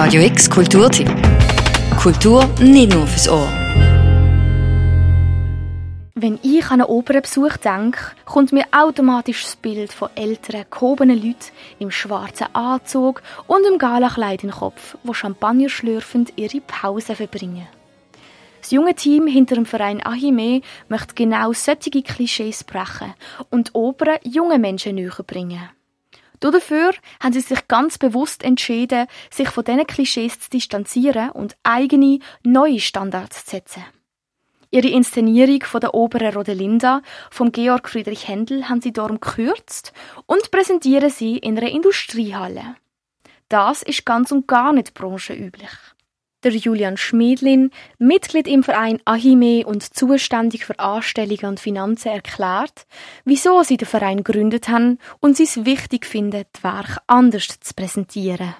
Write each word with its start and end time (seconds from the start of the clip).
Radio 0.00 0.22
X 0.22 0.48
Kulturtipp. 0.48 1.10
Kultur 2.00 2.48
nicht 2.60 2.94
nur 2.94 3.04
fürs 3.04 3.28
Ohr. 3.28 3.48
Wenn 6.14 6.38
ich 6.40 6.64
an 6.66 6.80
einen 6.80 6.84
Opernbesuch 6.84 7.56
denke, 7.56 7.98
kommt 8.24 8.52
mir 8.52 8.64
automatisch 8.70 9.42
das 9.42 9.56
Bild 9.56 9.92
von 9.92 10.08
älteren, 10.14 10.66
gehobenen 10.70 11.20
Leuten 11.20 11.50
im 11.80 11.90
schwarzen 11.90 12.46
Anzug 12.54 13.22
und 13.48 13.66
im 13.66 13.78
Galakleid 13.78 14.44
in 14.44 14.50
den 14.50 14.56
Kopf, 14.56 14.96
wo 15.02 15.14
Champagner 15.14 15.68
schlürfend 15.68 16.32
ihre 16.36 16.60
Pause 16.60 17.16
verbringen. 17.16 17.66
Das 18.60 18.70
junge 18.70 18.94
Team 18.94 19.26
hinter 19.26 19.56
dem 19.56 19.66
Verein 19.66 20.00
Ahime 20.06 20.60
möchte 20.88 21.16
genau 21.16 21.52
solche 21.52 21.90
Klischees 21.90 22.62
brechen 22.62 23.14
und 23.50 23.74
Opern 23.74 24.18
jungen 24.22 24.60
Menschen 24.60 24.94
näher 24.94 25.24
bringen. 25.26 25.70
Dafür 26.40 26.92
haben 27.20 27.32
sie 27.32 27.40
sich 27.40 27.66
ganz 27.68 27.98
bewusst 27.98 28.42
entschieden, 28.42 29.06
sich 29.30 29.48
von 29.48 29.64
diesen 29.64 29.86
Klischees 29.86 30.38
zu 30.40 30.50
distanzieren 30.50 31.30
und 31.30 31.56
eigene, 31.62 32.20
neue 32.42 32.80
Standards 32.80 33.44
zu 33.44 33.50
setzen. 33.50 33.84
Ihre 34.70 34.88
Inszenierung 34.88 35.62
von 35.62 35.80
der 35.80 35.94
Opera 35.94 36.28
Rodelinda 36.28 37.00
vom 37.30 37.52
Georg 37.52 37.88
Friedrich 37.88 38.28
Händel 38.28 38.68
haben 38.68 38.82
sie 38.82 38.92
darum 38.92 39.18
gekürzt 39.18 39.94
und 40.26 40.50
präsentieren 40.50 41.10
sie 41.10 41.38
in 41.38 41.56
einer 41.56 41.70
Industriehalle. 41.70 42.76
Das 43.48 43.82
ist 43.82 44.04
ganz 44.04 44.30
und 44.30 44.46
gar 44.46 44.74
nicht 44.74 44.92
branchenüblich. 44.92 45.70
Der 46.44 46.52
Julian 46.52 46.96
Schmedlin, 46.96 47.72
Mitglied 47.98 48.46
im 48.46 48.62
Verein 48.62 49.00
Ahime 49.04 49.66
und 49.66 49.82
zuständig 49.82 50.64
für 50.64 50.78
Anstellungen 50.78 51.46
und 51.46 51.58
Finanzen, 51.58 52.10
erklärt, 52.10 52.86
wieso 53.24 53.64
sie 53.64 53.76
den 53.76 53.88
Verein 53.88 54.22
gegründet 54.22 54.68
haben 54.68 54.98
und 55.18 55.36
sie 55.36 55.42
es 55.42 55.64
wichtig 55.64 56.06
finden, 56.06 56.44
die 56.56 56.62
Werke 56.62 56.98
anders 57.08 57.58
zu 57.58 57.74
präsentieren. 57.74 58.54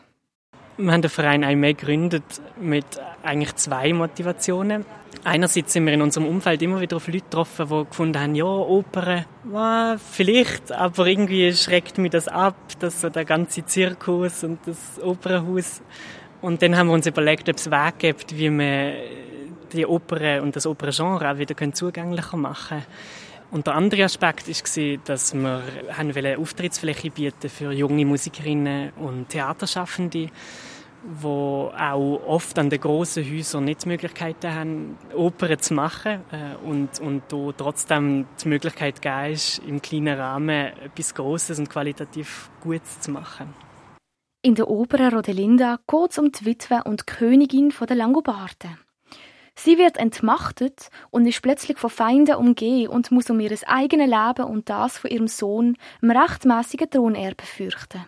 Wir 0.76 0.92
haben 0.92 1.02
den 1.02 1.10
Verein 1.10 1.44
Ahime 1.44 1.74
gegründet 1.74 2.24
mit 2.60 2.84
eigentlich 3.22 3.54
zwei 3.54 3.92
Motivationen. 3.92 4.84
Einerseits 5.22 5.72
sind 5.72 5.86
wir 5.86 5.92
in 5.92 6.02
unserem 6.02 6.26
Umfeld 6.26 6.60
immer 6.62 6.80
wieder 6.80 6.96
auf 6.96 7.06
Leute 7.06 7.20
getroffen, 7.20 7.68
die 7.68 7.84
gefunden 7.88 8.20
haben, 8.20 8.34
ja, 8.34 8.44
Opern, 8.44 9.24
ja, 9.52 9.96
vielleicht, 9.98 10.72
aber 10.72 11.06
irgendwie 11.06 11.52
schreckt 11.52 11.98
mich 11.98 12.10
das 12.10 12.26
ab, 12.26 12.56
dass 12.80 13.00
so 13.00 13.08
der 13.08 13.24
ganze 13.24 13.64
Zirkus 13.64 14.42
und 14.42 14.58
das 14.66 15.00
Opernhaus 15.00 15.80
und 16.40 16.62
dann 16.62 16.76
haben 16.76 16.88
wir 16.88 16.94
uns 16.94 17.06
überlegt, 17.06 17.48
ob 17.48 17.56
es 17.56 17.70
Wege 17.70 17.94
gibt, 17.98 18.36
wie 18.36 18.50
wir 18.50 18.94
die 19.72 19.86
Oper 19.86 20.42
und 20.42 20.56
das 20.56 20.66
Operngenre 20.66 21.30
auch 21.30 21.38
wieder 21.38 21.72
zugänglicher 21.72 22.36
machen 22.36 22.78
können. 22.78 22.86
Und 23.50 23.66
der 23.66 23.74
andere 23.74 24.04
Aspekt 24.04 24.46
war, 24.46 24.98
dass 25.04 25.34
wir 25.34 25.62
eine 25.96 26.38
Auftrittsfläche 26.38 27.10
bieten 27.10 27.48
für 27.48 27.72
junge 27.72 28.04
Musikerinnen 28.04 28.92
und 28.96 29.30
Theaterschaffende, 29.30 30.28
die 31.02 31.26
auch 31.26 32.20
oft 32.26 32.58
an 32.58 32.68
den 32.68 32.80
grossen 32.80 33.24
Häusern 33.24 33.64
nicht 33.64 33.84
die 33.84 33.88
Möglichkeiten 33.88 34.54
haben, 34.54 34.98
Opern 35.14 35.58
zu 35.58 35.72
machen 35.72 36.20
äh, 36.30 36.66
und, 36.66 37.00
und 37.00 37.22
da 37.28 37.52
trotzdem 37.56 38.26
die 38.42 38.48
Möglichkeit 38.48 39.00
geben 39.00 39.32
ist, 39.32 39.62
im 39.66 39.80
kleinen 39.80 40.18
Rahmen 40.18 40.72
etwas 40.84 41.14
Grosses 41.14 41.58
und 41.58 41.70
qualitativ 41.70 42.50
Gutes 42.60 43.00
zu 43.00 43.12
machen. 43.12 43.54
In 44.48 44.54
der 44.54 44.70
Oper 44.70 45.12
Rodelinda 45.12 45.78
geht 45.86 46.10
es 46.10 46.16
um 46.16 46.32
die 46.32 46.46
Witwe 46.46 46.82
und 46.84 47.02
die 47.02 47.04
Königin 47.04 47.70
der 47.86 47.94
Langobarden. 47.94 48.78
Sie 49.54 49.76
wird 49.76 49.98
entmachtet 49.98 50.88
und 51.10 51.26
ist 51.26 51.42
plötzlich 51.42 51.76
von 51.76 51.90
Feinden 51.90 52.36
umgeben 52.36 52.88
und 52.90 53.10
muss 53.10 53.28
um 53.28 53.40
ihr 53.40 53.54
eigenes 53.66 54.08
Leben 54.08 54.50
und 54.50 54.70
das 54.70 54.96
von 54.96 55.10
ihrem 55.10 55.28
Sohn, 55.28 55.76
dem 56.00 56.12
rechtmäßigen 56.12 56.88
Thronerbe, 56.88 57.44
fürchten. 57.44 58.06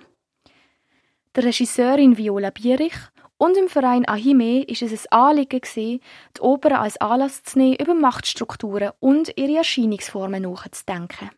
Der 1.37 1.45
Regisseurin 1.45 2.17
Viola 2.17 2.49
Bierich 2.49 2.97
und 3.37 3.59
im 3.59 3.69
Verein 3.69 4.09
Ahime 4.09 4.63
ist 4.63 4.81
es 4.81 5.07
ein 5.09 5.21
Anliegen 5.21 5.61
gewesen, 5.61 6.01
die 6.39 6.41
Oper 6.41 6.81
als 6.81 6.99
Anlass 7.03 7.43
zu 7.43 7.59
nehmen, 7.59 7.77
über 7.77 7.93
Machtstrukturen 7.93 8.93
und 8.99 9.31
ihre 9.37 9.59
Erscheinungsformen 9.59 10.45
nachzudenken. 10.45 11.29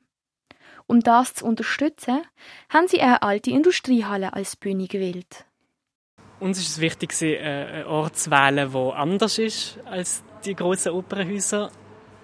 Um 0.87 1.00
das 1.00 1.34
zu 1.34 1.47
unterstützen, 1.47 2.22
haben 2.69 2.88
sie 2.88 3.00
eine 3.00 3.22
alte 3.22 3.50
Industriehalle 3.50 4.32
als 4.32 4.56
Bühne 4.56 4.87
gewählt. 4.87 5.44
Uns 6.41 6.59
ist 6.59 6.69
es 6.70 6.81
wichtig, 6.81 7.20
äh, 7.22 7.38
einen 7.38 7.87
Ort 7.87 8.16
zu 8.16 8.31
wählen, 8.31 8.72
der 8.72 8.97
anders 8.97 9.38
ist 9.38 9.78
als 9.84 10.25
die 10.44 10.56
grossen 10.56 10.93
Opernhäuser. 10.93 11.70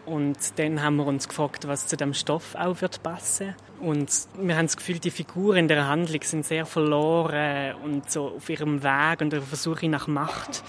Und 0.06 0.58
dann 0.58 0.82
haben 0.82 0.96
wir 0.96 1.06
uns 1.06 1.28
gefragt, 1.28 1.68
was 1.68 1.86
zu 1.86 1.96
dem 1.96 2.14
Stoff 2.14 2.54
auch 2.54 2.80
wird 2.80 3.02
passen. 3.02 3.54
Und 3.78 4.10
wir 4.38 4.56
haben 4.56 4.66
das 4.66 4.76
Gefühl, 4.76 4.98
die 4.98 5.10
Figuren 5.10 5.58
in 5.58 5.68
der 5.68 5.86
Handlung 5.86 6.22
sind 6.22 6.46
sehr 6.46 6.64
verloren 6.64 7.74
und 7.84 8.10
so 8.10 8.28
auf 8.36 8.48
ihrem 8.48 8.82
Weg 8.82 9.20
und 9.20 9.32
der 9.32 9.42
Versuche 9.42 9.88
nach 9.88 10.06
Macht. 10.06 10.64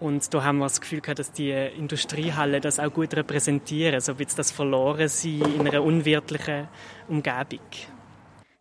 Und 0.00 0.32
da 0.32 0.42
haben 0.42 0.58
wir 0.58 0.64
das 0.64 0.80
Gefühl 0.80 1.02
gehabt, 1.02 1.18
dass 1.18 1.30
die 1.30 1.50
Industriehalle 1.50 2.60
das 2.60 2.80
auch 2.80 2.90
gut 2.90 3.14
repräsentieren, 3.14 4.00
so 4.00 4.18
wie 4.18 4.24
das 4.24 4.50
verloren 4.50 5.08
sie 5.08 5.40
in 5.40 5.68
einer 5.68 5.82
unwirtlichen 5.82 6.68
Umgebung. 7.06 7.60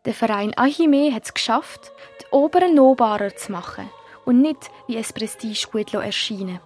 Der 0.06 0.14
Verein 0.14 0.54
Ahime 0.58 1.14
hat 1.14 1.26
es 1.26 1.34
geschafft, 1.34 1.94
die 2.22 2.26
Oberen 2.32 2.76
nahbarer 2.76 3.36
zu 3.36 3.54
machen 3.54 3.90
und 4.26 4.42
nicht 4.42 4.70
wie 4.88 4.98
ein 4.98 5.04
Prestigegut 5.04 5.94
erscheinen. 5.94 6.60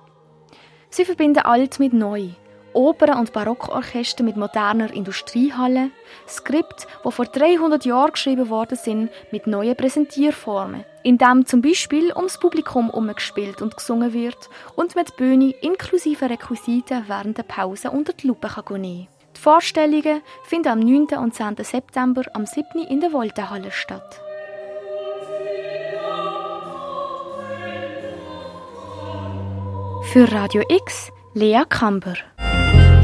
Sie 0.89 1.05
verbinden 1.05 1.39
alt 1.39 1.79
mit 1.79 1.93
neu 1.93 2.29
Opern- 2.73 3.19
und 3.19 3.33
Barockorchester 3.33 4.23
mit 4.23 4.37
moderner 4.37 4.93
Industriehalle, 4.93 5.91
Skript, 6.27 6.87
wo 7.03 7.11
vor 7.11 7.25
300 7.25 7.85
Jahren 7.85 8.11
geschrieben 8.11 8.49
worden 8.49 8.77
sind, 8.77 9.09
mit 9.31 9.47
neuen 9.47 9.75
Präsentierformen, 9.75 10.83
in 11.03 11.17
dem 11.17 11.45
zum 11.45 11.61
Beispiel 11.61 12.11
ums 12.15 12.39
Publikum 12.39 12.89
umgespielt 12.89 13.61
und 13.61 13.77
gesungen 13.77 14.13
wird 14.13 14.49
und 14.75 14.95
mit 14.95 15.15
Bühne 15.17 15.53
inklusive 15.61 16.29
Requisiten 16.29 17.05
während 17.07 17.37
der 17.37 17.43
Pause 17.43 17.91
unter 17.91 18.13
die 18.13 18.27
Lupe 18.27 18.47
kann 18.47 18.81
nehmen. 18.81 19.07
Die 19.35 19.39
Vorstellungen 19.39 20.21
finden 20.43 20.69
am 20.69 20.79
9. 20.79 21.17
und 21.17 21.33
10. 21.33 21.55
September 21.63 22.23
am 22.33 22.45
7. 22.45 22.83
in 22.89 23.01
der 23.01 23.13
Voltahalle 23.13 23.71
statt. 23.71 24.19
Für 30.11 30.31
Radio 30.31 30.61
X 30.69 31.11
Lea 31.33 31.63
Kamber 31.67 32.13